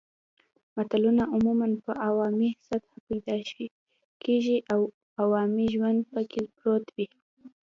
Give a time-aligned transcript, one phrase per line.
[0.75, 3.35] متلونه عموماً په عوامي سطحه پیدا
[4.23, 4.81] کېږي او
[5.21, 7.07] عوامي ژوند پکې پروت وي